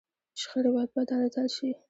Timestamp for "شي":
1.55-1.69